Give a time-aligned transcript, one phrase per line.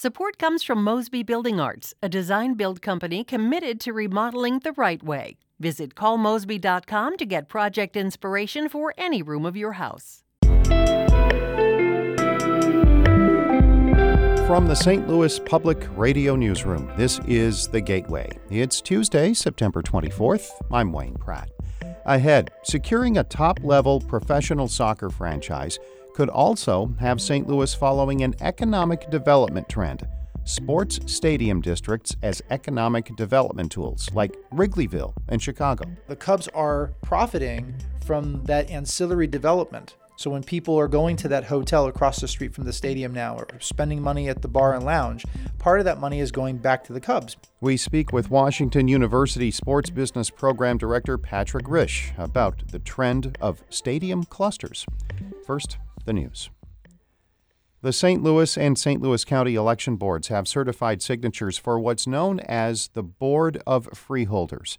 [0.00, 5.02] Support comes from Mosby Building Arts, a design build company committed to remodeling the right
[5.02, 5.38] way.
[5.58, 10.22] Visit callmosby.com to get project inspiration for any room of your house.
[14.46, 15.08] From the St.
[15.08, 18.30] Louis Public Radio Newsroom, this is The Gateway.
[18.50, 20.48] It's Tuesday, September 24th.
[20.70, 21.50] I'm Wayne Pratt.
[22.04, 25.80] Ahead, securing a top level professional soccer franchise
[26.18, 27.46] could also have St.
[27.46, 30.04] Louis following an economic development trend
[30.42, 35.84] sports stadium districts as economic development tools, like Wrigleyville and Chicago.
[36.08, 41.44] The Cubs are profiting from that ancillary development so when people are going to that
[41.44, 44.84] hotel across the street from the stadium now or spending money at the bar and
[44.84, 45.24] lounge,
[45.60, 47.36] part of that money is going back to the Cubs.
[47.60, 53.62] We speak with Washington University Sports Business Program Director Patrick Rishe about the trend of
[53.70, 54.84] stadium clusters.
[55.46, 56.48] First, the news.
[57.82, 58.22] The St.
[58.24, 59.00] Louis and St.
[59.00, 64.78] Louis County election boards have certified signatures for what's known as the Board of Freeholders.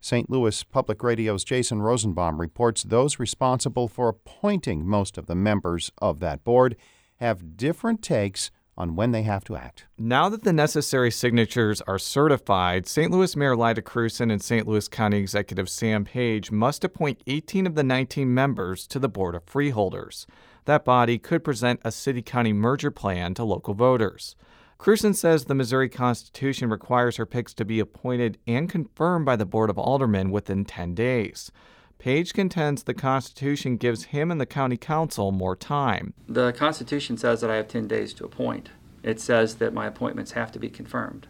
[0.00, 0.30] St.
[0.30, 6.18] Louis Public Radio's Jason Rosenbaum reports those responsible for appointing most of the members of
[6.20, 6.76] that board
[7.16, 9.84] have different takes on when they have to act.
[9.98, 13.10] Now that the necessary signatures are certified, St.
[13.10, 14.66] Louis Mayor Lyda Krewson and St.
[14.66, 19.34] Louis County Executive Sam Page must appoint 18 of the 19 members to the Board
[19.34, 20.26] of Freeholders.
[20.64, 24.36] That body could present a city county merger plan to local voters.
[24.78, 29.44] Krewson says the Missouri Constitution requires her picks to be appointed and confirmed by the
[29.44, 31.52] Board of Aldermen within 10 days.
[31.98, 36.14] Page contends the Constitution gives him and the County Council more time.
[36.26, 38.70] The Constitution says that I have 10 days to appoint.
[39.02, 41.26] It says that my appointments have to be confirmed.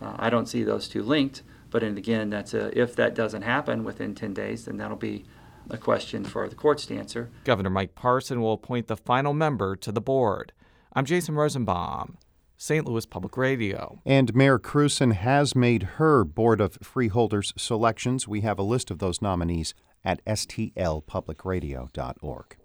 [0.00, 3.84] Uh, I don't see those two linked, but again, that's a, if that doesn't happen
[3.84, 5.26] within 10 days, then that'll be
[5.70, 7.30] a question for the courts to answer.
[7.44, 10.52] Governor Mike Parson will appoint the final member to the board.
[10.92, 12.16] I'm Jason Rosenbaum.
[12.56, 12.86] St.
[12.86, 14.00] Louis Public Radio.
[14.06, 18.28] And Mayor Krewson has made her Board of Freeholders selections.
[18.28, 22.56] We have a list of those nominees at stlpublicradio.org.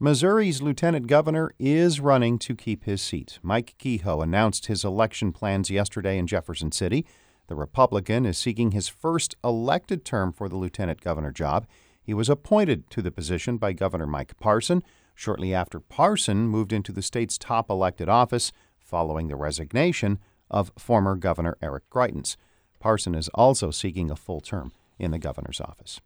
[0.00, 3.38] Missouri's lieutenant governor is running to keep his seat.
[3.42, 7.06] Mike Kehoe announced his election plans yesterday in Jefferson City.
[7.46, 11.68] The Republican is seeking his first elected term for the lieutenant governor job.
[12.04, 14.82] He was appointed to the position by Governor Mike Parson
[15.14, 20.18] shortly after Parson moved into the state's top elected office following the resignation
[20.50, 22.36] of former Governor Eric Greitens.
[22.78, 26.00] Parson is also seeking a full term in the governor's office.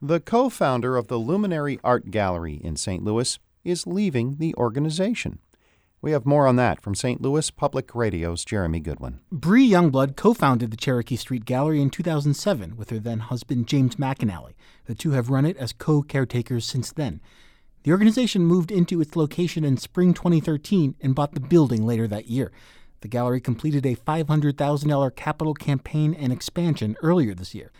[0.00, 3.04] The co founder of the Luminary Art Gallery in St.
[3.04, 5.40] Louis is leaving the organization.
[6.02, 7.20] We have more on that from St.
[7.22, 9.20] Louis Public Radio's Jeremy Goodwin.
[9.32, 13.96] Bree Youngblood co founded the Cherokee Street Gallery in 2007 with her then husband James
[13.96, 14.54] McAnally.
[14.84, 17.20] The two have run it as co caretakers since then.
[17.82, 22.26] The organization moved into its location in spring 2013 and bought the building later that
[22.26, 22.52] year.
[23.00, 27.70] The gallery completed a $500,000 capital campaign and expansion earlier this year.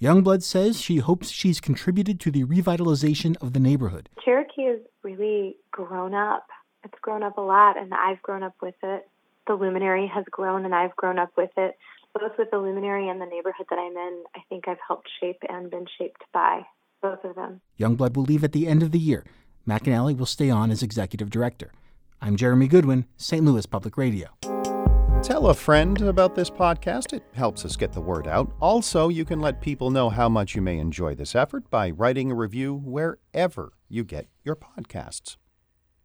[0.00, 4.10] Youngblood says she hopes she's contributed to the revitalization of the neighborhood.
[4.24, 6.46] Cherokee has really grown up.
[6.84, 9.08] It's grown up a lot, and I've grown up with it.
[9.46, 11.76] The luminary has grown, and I've grown up with it.
[12.18, 15.42] Both with the luminary and the neighborhood that I'm in, I think I've helped shape
[15.48, 16.62] and been shaped by
[17.02, 17.60] both of them.
[17.80, 19.24] Youngblood will leave at the end of the year.
[19.66, 21.72] McAnally will stay on as executive director.
[22.20, 23.44] I'm Jeremy Goodwin, St.
[23.44, 24.28] Louis Public Radio.
[25.22, 27.14] Tell a friend about this podcast.
[27.14, 28.52] It helps us get the word out.
[28.60, 32.30] Also, you can let people know how much you may enjoy this effort by writing
[32.30, 35.36] a review wherever you get your podcasts.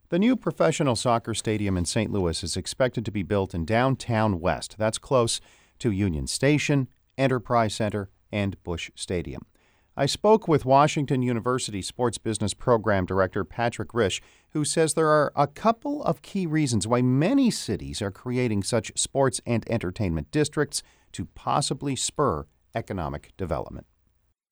[0.10, 2.12] The new professional soccer stadium in St.
[2.12, 4.76] Louis is expected to be built in downtown West.
[4.80, 5.40] That's close
[5.78, 9.46] to Union Station, Enterprise Center, and Busch Stadium.
[9.96, 14.20] I spoke with Washington University Sports Business Program Director Patrick Rishe,
[14.50, 18.92] who says there are a couple of key reasons why many cities are creating such
[18.96, 20.82] sports and entertainment districts
[21.12, 23.86] to possibly spur economic development.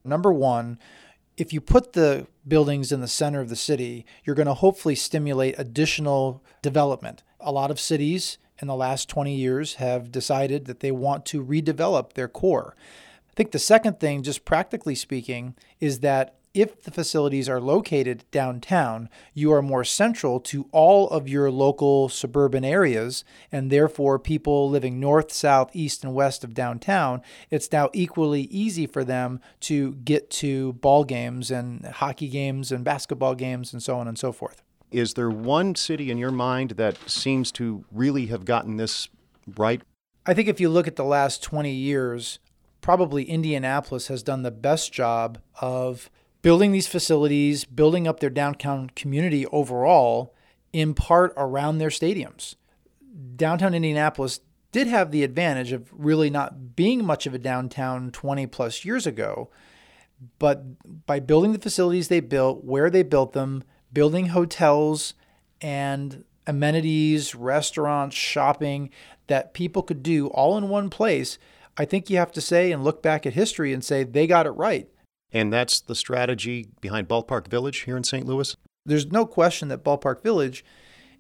[0.07, 0.77] Number one,
[1.37, 4.95] if you put the buildings in the center of the city, you're going to hopefully
[4.95, 7.23] stimulate additional development.
[7.39, 11.45] A lot of cities in the last 20 years have decided that they want to
[11.45, 12.75] redevelop their core
[13.37, 18.25] I think the second thing, just practically speaking, is that if the facilities are located
[18.31, 24.69] downtown, you are more central to all of your local suburban areas, and therefore people
[24.69, 27.21] living north, south, east, and west of downtown,
[27.51, 32.83] it's now equally easy for them to get to ball games and hockey games and
[32.83, 34.63] basketball games and so on and so forth.
[34.91, 39.09] Is there one city in your mind that seems to really have gotten this
[39.55, 39.81] right?
[40.25, 42.39] I think if you look at the last 20 years,
[42.81, 46.09] probably Indianapolis has done the best job of
[46.47, 50.33] building these facilities, building up their downtown community overall,
[50.71, 52.55] in part around their stadiums.
[53.35, 54.39] downtown Indianapolis
[54.71, 59.05] did have the advantage of really not being much of a downtown 20 plus years
[59.05, 59.49] ago.
[60.39, 65.15] But by building the facilities they built, where they built them, building hotels
[65.59, 68.89] and amenities, restaurants, shopping
[69.27, 71.37] that people could do all in one place,
[71.75, 74.45] I think you have to say and look back at history and say they got
[74.45, 74.87] it right.
[75.31, 78.25] And that's the strategy behind Ballpark Village here in St.
[78.25, 78.55] Louis?
[78.85, 80.63] There's no question that Ballpark Village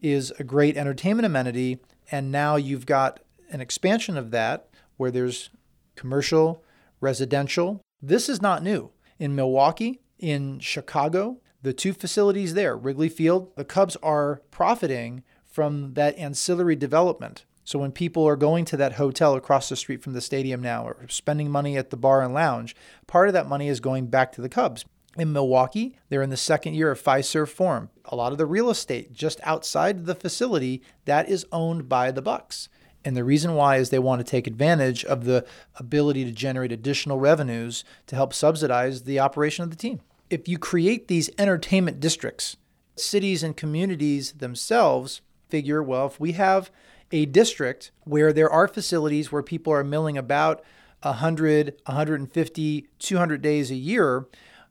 [0.01, 1.79] is a great entertainment amenity.
[2.11, 3.19] And now you've got
[3.49, 5.49] an expansion of that where there's
[5.95, 6.63] commercial,
[7.01, 7.81] residential.
[8.01, 8.91] This is not new.
[9.19, 15.95] In Milwaukee, in Chicago, the two facilities there, Wrigley Field, the Cubs are profiting from
[15.95, 17.45] that ancillary development.
[17.67, 20.87] So when people are going to that hotel across the street from the stadium now
[20.87, 22.73] or spending money at the bar and lounge,
[23.07, 24.85] part of that money is going back to the Cubs.
[25.17, 27.89] In Milwaukee, they're in the second year of Fiserv Forum.
[28.05, 32.21] A lot of the real estate just outside the facility that is owned by the
[32.21, 32.69] Bucks.
[33.03, 36.71] And the reason why is they want to take advantage of the ability to generate
[36.71, 39.99] additional revenues to help subsidize the operation of the team.
[40.29, 42.55] If you create these entertainment districts,
[42.95, 45.19] cities and communities themselves
[45.49, 46.71] figure, well, if we have
[47.11, 50.63] a district where there are facilities where people are milling about
[51.01, 54.27] 100, 150, 200 days a year,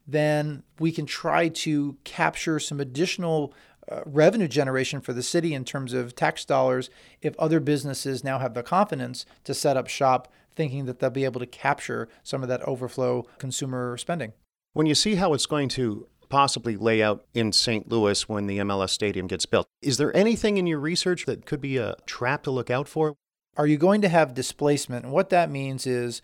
[0.07, 3.53] then we can try to capture some additional
[3.91, 6.91] uh, revenue generation for the city in terms of tax dollars
[7.23, 11.25] if other businesses now have the confidence to set up shop thinking that they'll be
[11.25, 14.33] able to capture some of that overflow consumer spending.
[14.73, 17.89] When you see how it's going to possibly lay out in St.
[17.89, 21.61] Louis when the MLS stadium gets built, is there anything in your research that could
[21.61, 23.17] be a trap to look out for?
[23.57, 25.05] Are you going to have displacement?
[25.05, 26.21] And what that means is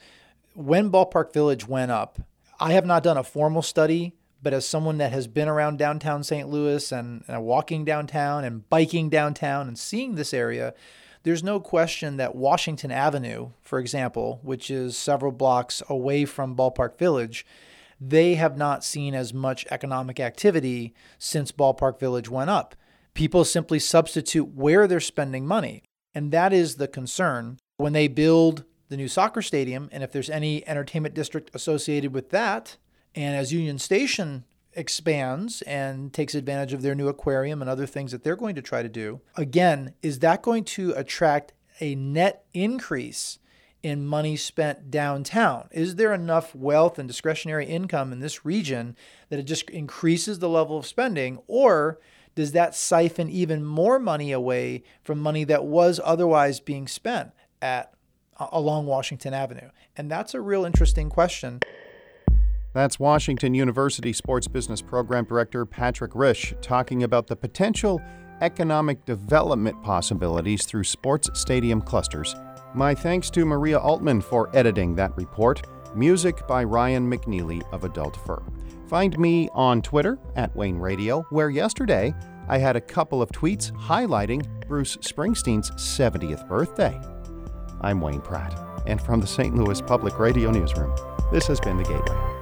[0.54, 2.20] when Ballpark Village went up,
[2.60, 4.12] I have not done a formal study,
[4.42, 6.48] but as someone that has been around downtown St.
[6.48, 10.74] Louis and, and walking downtown and biking downtown and seeing this area,
[11.22, 16.98] there's no question that Washington Avenue, for example, which is several blocks away from Ballpark
[16.98, 17.46] Village,
[18.08, 22.74] they have not seen as much economic activity since Ballpark Village went up.
[23.14, 25.82] People simply substitute where they're spending money.
[26.14, 27.58] And that is the concern.
[27.76, 32.30] When they build the new soccer stadium, and if there's any entertainment district associated with
[32.30, 32.76] that,
[33.14, 34.44] and as Union Station
[34.74, 38.62] expands and takes advantage of their new aquarium and other things that they're going to
[38.62, 43.38] try to do, again, is that going to attract a net increase
[43.82, 45.68] in money spent downtown?
[45.72, 48.96] Is there enough wealth and discretionary income in this region
[49.28, 51.40] that it just increases the level of spending?
[51.46, 51.98] Or
[52.34, 57.92] does that siphon even more money away from money that was otherwise being spent at
[58.38, 59.70] along Washington Avenue?
[59.96, 61.60] And that's a real interesting question.
[62.72, 68.00] That's Washington University Sports Business Program Director Patrick Rishe talking about the potential
[68.42, 72.34] economic development possibilities through sports stadium clusters.
[72.74, 75.62] My thanks to Maria Altman for editing that report.
[75.94, 78.42] Music by Ryan McNeely of Adult Fur.
[78.88, 82.14] Find me on Twitter at Wayne Radio, where yesterday
[82.48, 86.98] I had a couple of tweets highlighting Bruce Springsteen's 70th birthday.
[87.80, 89.54] I'm Wayne Pratt, and from the St.
[89.54, 90.94] Louis Public Radio Newsroom,
[91.30, 92.41] this has been The Gateway.